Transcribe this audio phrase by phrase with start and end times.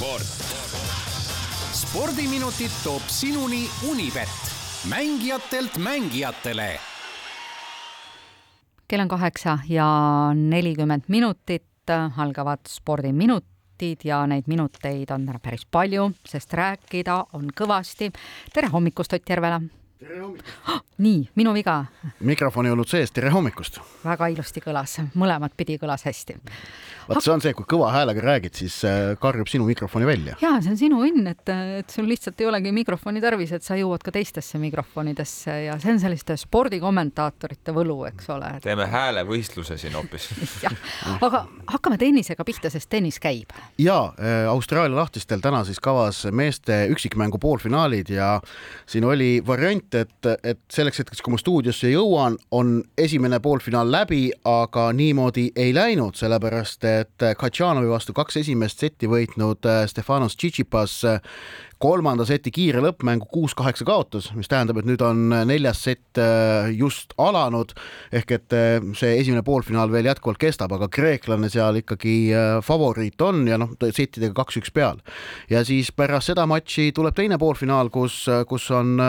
[0.00, 0.24] sport.
[1.72, 4.28] spordiminutid toob sinuni Unibet,
[4.88, 6.80] mängijatelt mängijatele.
[8.88, 9.86] kell on kaheksa ja
[10.34, 18.10] nelikümmend minutit, algavad spordiminutid ja neid minuteid on täna päris palju, sest rääkida on kõvasti.
[18.54, 19.60] tere hommikust, Ott Järvela!
[20.00, 20.52] Tere hommikust!
[21.04, 21.84] nii, minu viga.
[22.24, 23.80] mikrofon ei olnud sees, tere hommikust!
[24.00, 26.36] väga ilusti kõlas, mõlemat pidi kõlas hästi.
[27.08, 30.38] vaat see on see, kui kõva häälega räägid, siis äh, karjub sinu mikrofoni välja.
[30.40, 33.76] ja see on sinu õnn, et, et sul lihtsalt ei olegi mikrofoni tarvis, et sa
[33.76, 38.64] jõuad ka teistesse mikrofonidesse ja see on selliste spordikommentaatorite võlu, eks ole et....
[38.64, 40.30] teeme häälevõistluse siin hoopis
[40.64, 40.76] jah,
[41.20, 43.52] aga hakkame tennisega pihta, sest tennis käib.
[43.76, 48.32] ja äh, Austraalia lahtistel täna siis kavas meeste üksikmängu poolfinaalid ja
[48.88, 54.22] siin oli variant, et, et selleks hetkeks, kui ma stuudiosse jõuan, on esimene poolfinaal läbi,
[54.48, 61.00] aga niimoodi ei läinud, sellepärast et Katšanovi vastu kaks esimest setti võitnud äh, Stefanos Tšitšipas
[61.80, 67.14] kolmanda seti kiire lõppmängu kuus-kaheksa kaotus, mis tähendab, et nüüd on neljas sett äh, just
[67.20, 67.72] alanud
[68.16, 73.20] ehk et äh, see esimene poolfinaal veel jätkuvalt kestab, aga kreeklane seal ikkagi äh, favoriit
[73.24, 75.00] on ja noh, settidega kaks-üks peal.
[75.50, 79.00] ja siis pärast seda matši tuleb teine poolfinaal, kus, kus on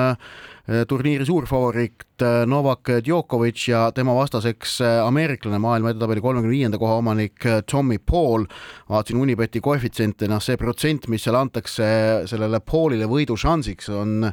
[0.87, 2.05] turniiri suurfavoriit
[2.45, 8.45] Novak Djokovic ja tema vastaseks ameeriklane, maailma edetabeli kolmekümne viienda koha omanik Tommy Paul.
[8.89, 11.85] vaatasin Unibeti koefitsiente, noh, see protsent, mis seal antakse
[12.27, 14.27] sellele Paulile võidušansiks on,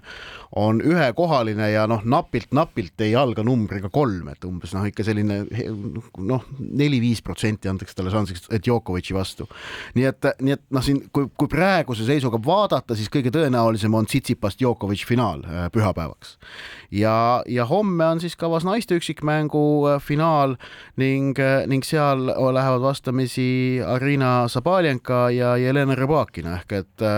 [0.59, 5.41] on ühekohaline ja noh, napilt-napilt ei alga numbriga kolm, et umbes noh, ikka selline
[6.19, 9.49] noh, neli-viis protsenti antakse talle šansiks Djokovic'i vastu.
[9.95, 14.09] nii et, nii et noh, siin kui, kui praeguse seisuga vaadata, siis kõige tõenäolisem on
[14.09, 15.45] Tsitsipas Djokovic finaal
[15.75, 16.37] pühapäevaks
[16.91, 19.65] ja, ja homme on siis kavas naiste üksikmängu
[20.03, 20.59] finaal
[21.01, 21.39] ning,
[21.71, 27.09] ning seal lähevad vastamisi Arina Sabaljenka ja Jelena Rybakina ehk et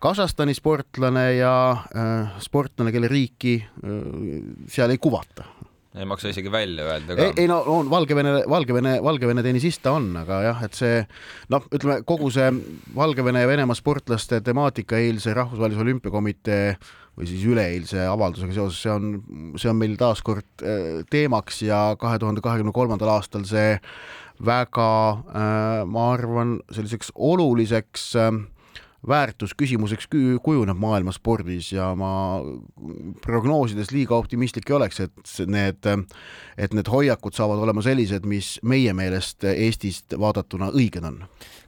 [0.00, 3.98] Kasahstani sportlane ja äh, sportlane, kelle riiki äh,
[4.68, 5.44] seal ei kuvata.
[5.94, 7.22] ei maksa isegi välja öelda ka.
[7.22, 11.02] ei, ei no on Valgevene, Valgevene, Valgevene tennisist ta on, aga jah, et see
[11.50, 12.48] noh, ütleme kogu see
[12.96, 16.76] Valgevene ja Venemaa sportlaste temaatika eilse Rahvusvahelise Olümpiakomitee
[17.20, 19.10] või siis üleeilse avaldusega seoses, see on,
[19.60, 23.76] see on meil taaskord äh, teemaks ja kahe tuhande kahekümne kolmandal aastal see
[24.40, 24.92] väga,
[25.84, 28.30] ma arvan, selliseks oluliseks äh,
[29.08, 30.08] väärtusküsimuseks
[30.42, 32.40] kujuneb maailma spordis ja ma
[33.24, 35.88] prognoosides liiga optimistlik ei oleks, et need,
[36.60, 41.22] et need hoiakud saavad olema sellised, mis meie meelest Eestist vaadatuna õiged on.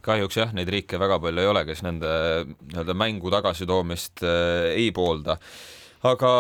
[0.05, 2.11] kahjuks jah, neid riike väga palju ei ole, kes nende
[2.49, 5.39] nii-öelda mängu tagasitoomist äh, ei poolda
[6.03, 6.31] aga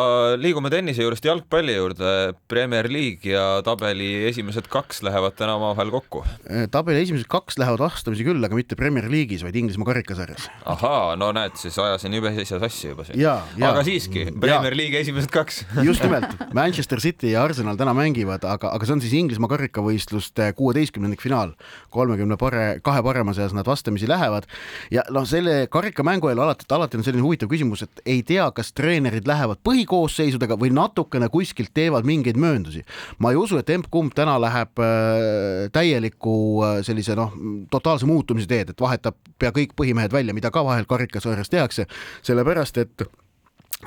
[0.42, 2.34] liigume tennise juurest jalgpalli juurde.
[2.50, 6.24] Premier League ja tabeli esimesed kaks lähevad täna omavahel kokku.
[6.50, 10.48] Äh, tabeli esimesed kaks lähevad vastamisi küll, aga mitte Premier League'is, vaid Inglismaa karikasarjas.
[10.66, 13.22] ahaa, no näed, siis ajasin jube asja sassi juba siin.
[13.68, 18.72] aga siiski, Premier League'i esimesed kaks just nimelt, Manchester City ja Arsenal täna mängivad, aga,
[18.74, 21.54] aga see on siis Inglismaa karikavõistluste kuueteistkümnendik finaal.
[21.94, 24.48] kolmekümne pare, kahe parema seas nad vastamisi lähevad
[24.90, 28.72] ja noh, selle karikamängu eel alati, alati on selline huvitav küsimus, et ei tea, kas
[28.72, 32.84] treenerid lähevad tulevad põhikoosseisudega või natukene kuskilt teevad mingeid mööndusi.
[33.18, 37.32] ma ei usu, et emb-kumb täna läheb äh, täieliku äh, sellise noh,
[37.70, 41.86] totaalse muutumise teed, et vahetab pea kõik põhimehed välja, mida ka vahel karikasarjas tehakse,
[42.22, 43.02] sellepärast et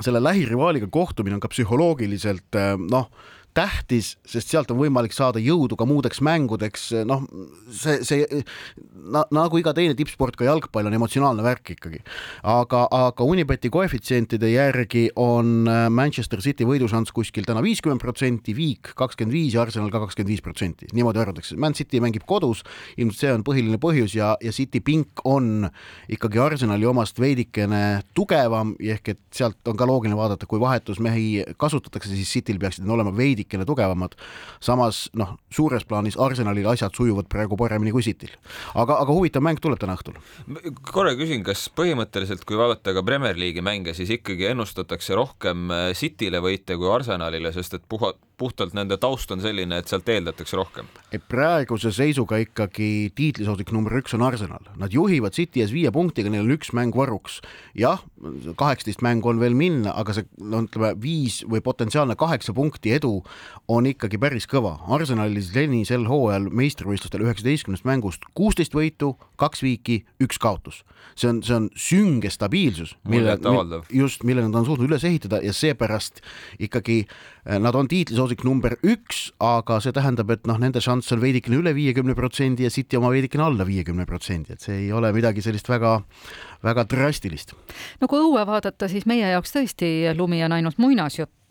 [0.00, 3.10] selle lähirivaaliga kohtumine on ka psühholoogiliselt äh, noh,
[3.56, 7.24] tähtis, sest sealt on võimalik saada jõudu ka muudeks mängudeks, noh,
[7.72, 8.42] see, see
[8.92, 12.02] na, nagu iga teine tippsport, ka jalgpall on emotsionaalne värk ikkagi.
[12.42, 18.92] aga, aga Unibeti koefitsientide järgi on äh, Manchester City võidušanss kuskil täna viiskümmend protsenti, Viik
[18.96, 21.56] kakskümmend viis ja Arsenal ka kakskümmend viis protsenti, niimoodi arvatakse.
[21.60, 22.62] Man City mängib kodus,
[22.96, 25.68] ilmselt see on põhiline põhjus ja, ja City pink on
[26.12, 32.12] ikkagi Arsenali omast veidikene tugevam, ehk et sealt on ka loogiline vaadata, kui vahetusmehi kasutatakse,
[32.16, 34.14] siis Cityl peaksid olema veidi veidikene tugevamad.
[34.60, 38.30] samas noh, suures plaanis Arsenalil asjad sujuvad praegu paremini kui Cityl.
[38.74, 40.18] aga, aga huvitav mäng tuleb täna õhtul.
[40.82, 45.92] korra küsin, kas põhimõtteliselt, kui vaadata ka Premier League'i mänge, siis ikkagi ennustatakse rohkem äh,
[45.94, 50.56] Cityle võite kui Arsenalile, sest et puha, puhtalt nende taust on selline, et sealt eeldatakse
[50.58, 50.88] rohkem?
[51.30, 56.44] praeguse seisuga ikkagi tiitlisoosik number üks on Arsenal, nad juhivad City ees viie punktiga, neil
[56.44, 57.40] on üks mäng varuks.
[57.74, 58.02] jah,
[58.56, 63.22] kaheksateist mängu on veel minna, aga see no ütleme, viis või potentsiaalne kaheksa punkti edu
[63.72, 64.76] on ikkagi päris kõva.
[64.92, 70.82] Arsenalis Leni sel hooajal meistrivõistlustel üheksateistkümnest mängust kuusteist võitu, kaks viiki, üks kaotus.
[71.16, 73.38] see on, see on sünge stabiilsus, mille,
[73.92, 76.20] just, mille nad on suutnud üles ehitada ja seepärast
[76.60, 81.14] ikkagi eh, nad on tiitlisoosik tippsoosik number üks, aga see tähendab, et noh, nende šanss
[81.14, 84.92] on veidikene üle viiekümne protsendi ja City oma veidikene alla viiekümne protsendi, et see ei
[84.92, 86.00] ole midagi sellist väga
[86.66, 87.54] väga drastilist.
[88.00, 91.45] no kui õue vaadata, siis meie jaoks tõesti lumi on ainult muinasjutt,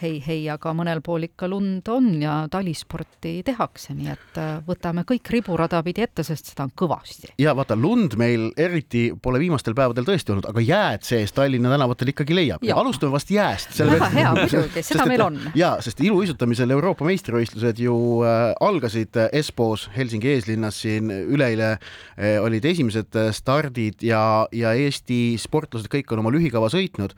[0.00, 5.04] hei, hei, aga mõnel pool ikka lund on ja talisporti tehakse, nii et äh, võtame
[5.08, 7.32] kõik riburada pidi ette, sest seda on kõvasti.
[7.40, 12.12] ja vaata, lund meil eriti pole viimastel päevadel tõesti olnud, aga jääd sees Tallinna tänavatel
[12.14, 12.66] ikkagi leiab.
[12.74, 13.74] alustame vast jääst.
[13.78, 15.40] väga hea, muidugi, seda meil on.
[15.58, 22.38] ja, sest iluuisutamisel Euroopa meistrivõistlused ju äh, algasid äh, Espoos Helsingi eeslinnas siin üleeile äh,
[22.42, 27.14] olid esimesed äh, stardid ja, ja Eesti sportlased kõik on oma lühikava sõitnud.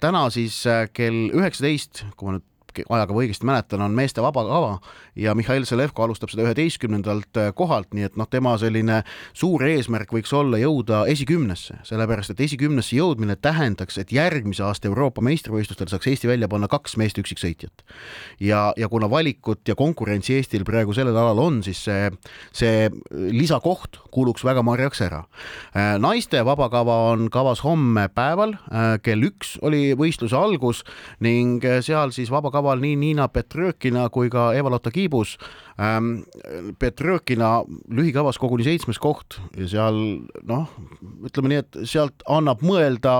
[0.00, 0.58] täna siis
[0.96, 2.44] kell üheksateist, kui ma nüüd
[2.84, 4.72] ajakava õigesti mäletan, on meeste vaba kava
[5.16, 9.00] ja Mihhail Selevko alustab seda üheteistkümnendalt äh, kohalt, nii et noh, tema selline
[9.36, 15.24] suur eesmärk võiks olla jõuda esikümnesse, sellepärast et esikümnesse jõudmine tähendaks, et järgmise aasta Euroopa
[15.24, 17.84] meistrivõistlustel saaks Eesti välja panna kaks meest üksiksõitjat.
[18.40, 22.10] ja, ja kuna valikut ja konkurentsi Eestil praegu sellel alal on, siis see,
[22.52, 22.90] see
[23.32, 25.24] lisakoht kuuluks väga marjaks ära.
[25.76, 30.82] Äh, naiste vabakava on kavas homme päeval, äh, kell üks oli võistluse algus
[31.24, 32.30] ning seal siis
[32.66, 35.36] vabakaval nii Niina Petrõkina kui ka Eva-Lotta Kiip tiibus
[35.80, 36.24] ähm,.
[36.80, 39.96] Petrõkina lühikavas koguni seitsmes koht ja seal
[40.48, 40.70] noh,
[41.26, 43.14] ütleme nii, et sealt annab mõelda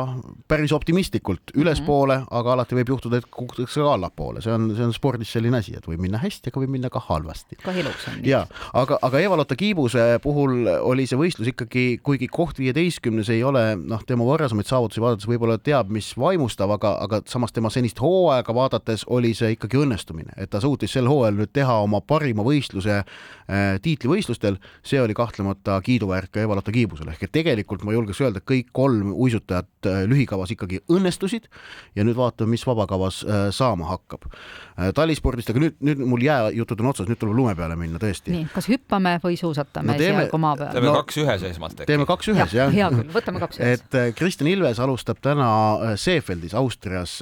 [0.48, 2.38] päris optimistlikult ülespoole mm, -hmm.
[2.38, 5.76] aga alati võib juhtuda, et kukutakse ka allapoole, see on, see on spordis selline asi,
[5.76, 7.58] et võib minna hästi, aga võib minna ka halvasti.
[7.62, 8.30] ka eluks on nii.
[8.30, 13.76] ja, aga, aga Eva-Lotta Kiibuse puhul oli see võistlus ikkagi, kuigi koht viieteistkümnes ei ole
[13.76, 18.56] noh, tema varasemaid saavutusi vaadates võib-olla teab, mis vaimustav, aga, aga samas tema senist hooaega
[18.56, 22.98] vaadates oli see ikkagi õnnestumine, et ta suutis sel hooajal nüüd teha oma parima võistluse
[23.02, 28.42] äh, tiitlivõistlustel, see oli kahtlemata kiiduväärt ka Eva-Lotta Kiibusele, ehk et tegelikult ma julgeks öelda,
[28.42, 31.50] et kõik kolm uisutajat äh, lühikavas ikkagi õnnestusid
[31.96, 34.26] ja nüüd vaatame, mis vabakavas äh, saama hakkab.
[34.94, 38.34] talispordist, aga nüüd, nüüd mul jääjutud on otsas, nüüd tuleb lume peale minna tõesti.
[38.34, 40.72] nii, kas hüppame või suusatame no teeme, esialgu maa peal?
[40.74, 41.88] teeme no, kaks ühes esmalt äkki.
[41.88, 42.74] teeme kaks ühes ja, jah.
[42.74, 43.80] hea küll, võtame kaks ühes.
[43.80, 45.48] et Kristjan Ilves alustab täna
[46.00, 47.16] Seefeldis Austrias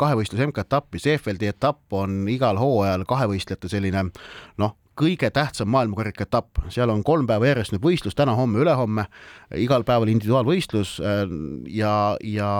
[0.00, 4.08] kahevõistluse MK-etappi, Seefeldi etapp on igal hooajal kahevõistlejate selline
[4.62, 9.04] noh, kõige tähtsam maailmakarika etapp, seal on kolm päeva järjest nüüd võistlus, täna, homme, ülehomme,
[9.60, 11.24] igal päeval individuaalvõistlus äh,
[11.72, 11.92] ja,
[12.24, 12.50] ja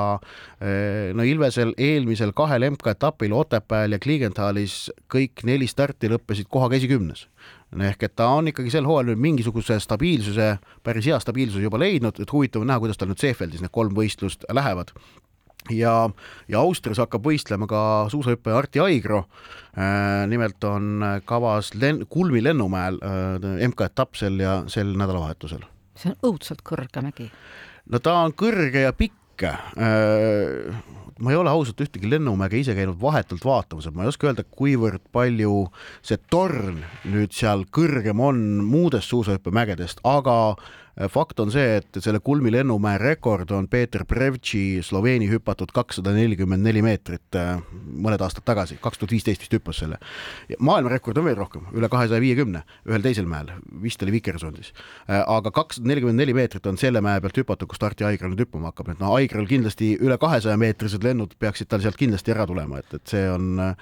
[0.60, 7.26] äh, no Ilvesel eelmisel kahel MK-etapil Otepääl ja Kliigenthalis kõik neli starti lõppesid kohaga esikümnes
[7.76, 10.52] ehk et ta on ikkagi sel hooajal nüüd mingisuguse stabiilsuse,
[10.86, 13.96] päris hea stabiilsuse juba leidnud, et huvitav on näha, kuidas tal nüüd Seefeldis need kolm
[13.96, 14.94] võistlust lähevad
[15.70, 15.94] ja,
[16.48, 17.80] ja Austrias hakkab võistlema ka
[18.12, 19.24] suusahüppaja Arti Aigro.
[19.76, 25.64] Äh, nimelt on kavas len-, Kulmi lennumäel äh, MK-etapp sel ja sel nädalavahetusel.
[25.96, 27.30] see on õudselt kõrge mägi.
[27.88, 30.76] no ta on kõrge ja pikk äh,
[31.20, 34.44] ma ei ole ausalt ühtegi lennumäge ise käinud vahetult vaatamas, et ma ei oska öelda,
[34.44, 35.66] kuivõrd palju
[36.04, 40.56] see torn nüüd seal kõrgem on muudest suusahüppemägedest, aga
[41.12, 46.64] fakt on see, et selle Kulmi lennumäe rekord on Peeter Prevtši Sloveeni hüpatud kakssada nelikümmend
[46.64, 49.98] neli meetrit äh, mõned aastad tagasi, kaks tuhat viisteist vist hüppas selle.
[50.58, 53.50] maailmarekord on veel rohkem, üle kahesaja viiekümne, ühel teisel mäel,
[53.82, 54.72] vist oli Vikersondis.
[55.04, 58.46] Äh, aga kakssada nelikümmend neli meetrit on selle mäe pealt hüpatud, kus Tarti Aigral nüüd
[58.46, 62.48] hüppama hakkab, et noh, Aigral kindlasti üle kahesaja meetrised lennud peaksid tal sealt kindlasti ära
[62.48, 63.76] tulema, et, et see on äh,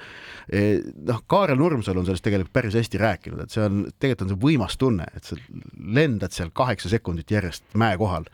[1.06, 4.42] noh, Kaarel Nurmsalu on sellest tegelikult päris hästi rääkinud, et see on, tegelikult on see
[4.48, 5.38] võimas tunne, et sa
[5.78, 8.24] lendad seal kaheksa sekundit sekundit järjest mäe kohal.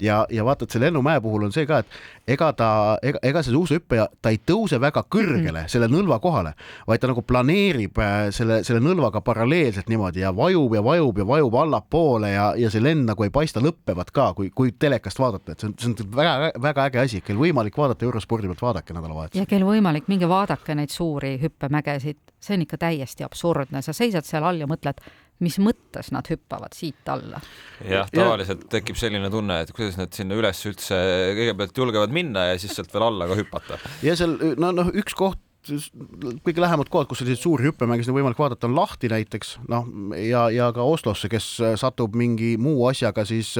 [0.00, 1.86] ja, ja vaata, et selle lennumäe puhul on see ka, et
[2.30, 5.70] ega ta, ega, ega see suusahüppaja, ta ei tõuse väga kõrgele mm.
[5.72, 6.54] selle nõlva kohale,
[6.86, 11.26] vaid ta nagu planeerib äh, selle, selle nõlvaga paralleelselt niimoodi ja vajub ja vajub ja
[11.26, 15.52] vajub allapoole ja, ja see lend nagu ei paista lõppevat ka, kui, kui telekast vaadata,
[15.54, 19.42] et see on, see on väga-väga äge asi, kel võimalik vaadata Eurospordi pealt, vaadake nädalavahetusel.
[19.42, 24.28] ja kel võimalik, minge vaadake neid suuri hüppemägesid, see on ikka täiesti absurdne, sa seisad
[24.28, 25.02] seal all ja mõtled,
[25.44, 27.40] mis mõttes nad hüppavad siit alla.
[27.84, 28.72] jah, tavaliselt ja...
[28.78, 30.98] tekib selline tunne, et kuidas nad sinna üles üldse
[31.38, 33.80] kõigepealt julgevad minna ja siis sealt veel alla ka hüpata.
[34.06, 38.38] ja seal no noh, üks koht kõige lähemad kohad, kus selliseid suuri hüppemägesid on võimalik
[38.40, 41.48] vaadata, on Lahti näiteks, noh, ja, ja ka Oslosse, kes
[41.80, 43.52] satub mingi muu asjaga siis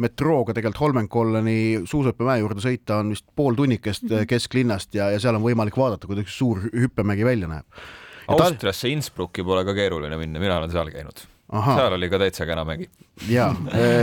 [0.00, 4.30] metrooga tegelikult Holmenkollani suusahüppemäe juurde sõita, on vist pool tunnikest mm -hmm.
[4.32, 7.66] kesklinnast ja, ja seal on võimalik vaadata, kuidas üks suur hüppemägi välja näeb
[8.28, 12.64] Austriasse Innsbrucki pole ka keeruline minna, mina olen seal käinud seal oli ka täitsa kena
[12.64, 12.88] mägi.
[13.28, 13.50] ja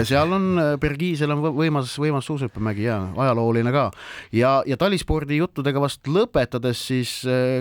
[0.08, 3.88] seal on Bergiisel on võimas, võimas suusahüppemägi ja ajalooline ka.
[4.36, 7.14] Ja, ja talispordi juttudega vast lõpetades siis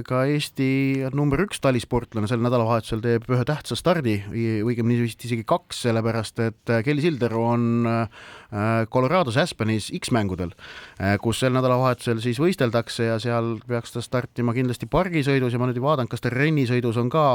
[0.08, 5.84] ka Eesti number üks talisportlane sel nädalavahetusel teeb ühe tähtsa stardi, õigemini vist isegi kaks,
[5.86, 7.64] sellepärast et Kelly Sildaru on
[8.92, 10.52] Colorado's Aspenis X-mängudel,
[11.24, 15.80] kus sel nädalavahetusel siis võisteldakse ja seal peaks ta startima kindlasti pargisõidus ja ma nüüd
[15.80, 17.26] ei vaadanud, kas ta rennisõidus on ka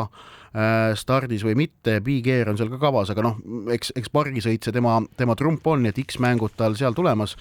[1.00, 3.38] stardis või mitte, Big Air on seal ka kavas, aga noh,
[3.72, 7.38] eks, eks pargisõit see tema, tema trump on, nii et X-mängud tal seal tulemas.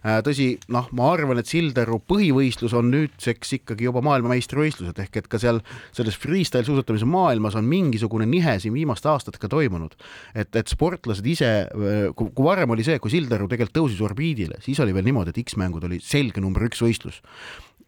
[0.00, 5.28] Äh, tõsi, noh, ma arvan, et Sildaru põhivõistlus on nüüdseks ikkagi juba maailmameistrivõistlused ehk et
[5.30, 5.60] ka seal
[5.96, 9.96] selles freestyle suusatamise maailmas on mingisugune nihe siin viimaste aastatega toimunud.
[10.34, 14.80] et, et sportlased ise, äh, kui varem oli see, kui Sildaru tegelikult tõusis orbiidile, siis
[14.80, 17.20] oli veel niimoodi, et X-mängud oli selge number üks võistlus.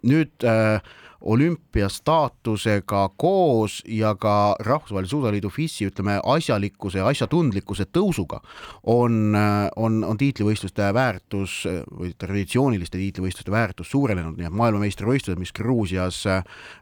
[0.07, 0.83] nüüd äh,
[1.21, 8.39] olümpiastaatusega koos ja ka Rahvusvahelise Suusaliidu FIS-i ütleme asjalikkuse ja asjatundlikkuse tõusuga
[8.87, 9.35] on,
[9.77, 16.23] on, on tiitlivõistluste väärtus või traditsiooniliste tiitlivõistluste väärtus suurenenud, nii et maailmameistrivõistlused, mis Gruusias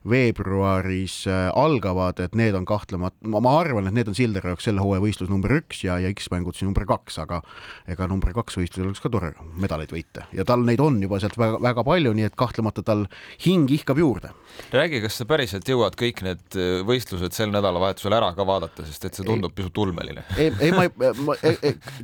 [0.08, 1.22] veebruaris
[1.54, 5.32] algavad, et need on kahtlemata, ma arvan, et need on Sildaru jaoks selle hooaja võistlus
[5.32, 7.40] number üks ja, ja X-mängud siis number kaks, aga
[7.88, 10.28] ega number kaks võistlusel oleks ka tore medaleid võita.
[10.36, 13.06] Ja tal neid on juba sealt väga, väga palju, nii et kahtlemata tal
[13.46, 14.44] hing ihkab juurde juurde.
[14.72, 19.04] räägi, kas sa päriselt jõuad kõik need äh, võistlused sel nädalavahetusel ära ka vaadata, sest
[19.08, 20.24] et see tundub ei, pisut ulmeline.
[20.40, 20.86] ei, ei ma
[21.24, 21.36] ma,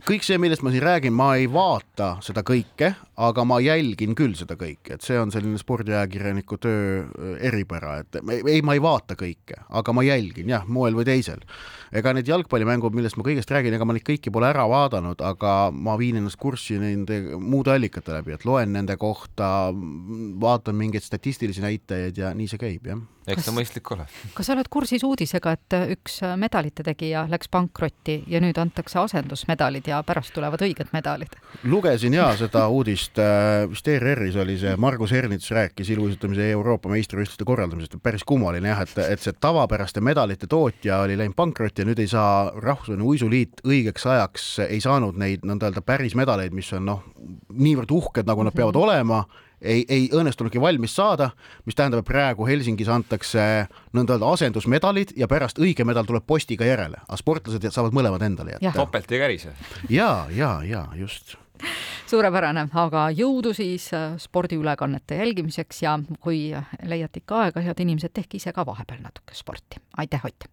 [0.06, 4.34] kõik see, millest ma siin räägin, ma ei vaata seda kõike, aga ma jälgin küll
[4.38, 9.16] seda kõike, et see on selline spordiajakirjaniku töö äh, eripära, et ei, ma ei vaata
[9.18, 11.42] kõike, aga ma jälgin jah, moel või teisel.
[11.92, 15.72] ega need jalgpallimängud, millest ma kõigest räägin, ega ma neid kõiki pole ära vaadanud, aga
[15.72, 19.72] ma viin ennast kurssi nende muude allikate läbi, et loen nende kohta,
[20.40, 23.00] vaatan mingeid statistilisi näitajaid, teed ja nii see käib, jah.
[23.32, 24.04] eks ta mõistlik ole.
[24.34, 29.88] kas sa oled kursis uudisega, et üks medalite tegija läks pankrotti ja nüüd antakse asendusmedalid
[29.88, 31.36] ja pärast tulevad õiged medalid?
[31.64, 37.46] lugesin ja seda uudist, äh, vist ERR-is oli see, Margus Ernits rääkis iluuisutamise Euroopa meistrivõistluste
[37.48, 42.02] korraldamisest, päris kummaline jah, et, et see tavapäraste medalite tootja oli läinud pankrotti ja nüüd
[42.02, 46.86] ei saa Rahvusvaheline Uisuliit õigeks ajaks, ei saanud neid nõnda öelda päris medaleid, mis on
[46.88, 47.06] noh,
[47.52, 48.90] niivõrd uhked, nagu nad peavad mm -hmm.
[48.90, 51.30] olema ei, ei õnnestunudki valmis saada,
[51.66, 53.44] mis tähendab, et praegu Helsingis antakse
[53.96, 58.56] nõnda öelda asendusmedalid ja pärast õige medal tuleb postiga järele, aga sportlased saavad mõlemad endale
[58.56, 58.74] jätta.
[58.76, 59.54] topelt ei kärise.
[59.90, 61.36] ja, ja, ja just
[62.10, 66.50] suurepärane, aga jõudu siis äh, spordiülekannete jälgimiseks ja kui
[66.82, 69.80] leiate ikka aega, head inimesed, tehke ise ka vahepeal natuke sporti.
[69.96, 70.48] aitäh, Ott!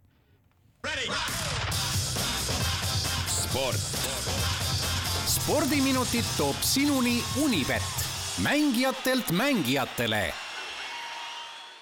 [3.27, 3.89] sport.
[5.27, 8.08] spordiminutid toob sinuni Unibet
[8.43, 10.33] mängijatelt mängijatele